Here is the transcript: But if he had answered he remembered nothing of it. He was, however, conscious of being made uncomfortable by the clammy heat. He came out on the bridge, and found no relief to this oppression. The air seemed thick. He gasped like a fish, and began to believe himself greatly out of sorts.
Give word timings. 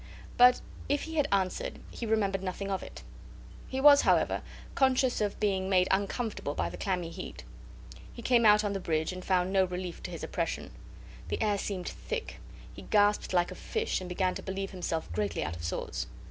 But 0.35 0.61
if 0.89 1.03
he 1.03 1.17
had 1.17 1.27
answered 1.31 1.77
he 1.91 2.07
remembered 2.07 2.41
nothing 2.41 2.71
of 2.71 2.81
it. 2.81 3.03
He 3.67 3.79
was, 3.79 4.01
however, 4.01 4.41
conscious 4.73 5.21
of 5.21 5.39
being 5.39 5.69
made 5.69 5.87
uncomfortable 5.91 6.55
by 6.55 6.71
the 6.71 6.75
clammy 6.77 7.11
heat. 7.11 7.43
He 8.11 8.23
came 8.23 8.43
out 8.43 8.63
on 8.63 8.73
the 8.73 8.79
bridge, 8.79 9.13
and 9.13 9.23
found 9.23 9.53
no 9.53 9.65
relief 9.65 10.01
to 10.01 10.09
this 10.09 10.23
oppression. 10.23 10.71
The 11.27 11.39
air 11.39 11.59
seemed 11.59 11.87
thick. 11.87 12.39
He 12.73 12.81
gasped 12.81 13.31
like 13.31 13.51
a 13.51 13.53
fish, 13.53 14.01
and 14.01 14.09
began 14.09 14.33
to 14.33 14.41
believe 14.41 14.71
himself 14.71 15.07
greatly 15.13 15.43
out 15.43 15.55
of 15.55 15.63
sorts. 15.63 16.07